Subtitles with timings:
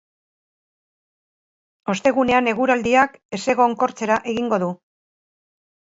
[1.93, 4.71] Ostegunean eguraldiak ezegonkortzera egingo du.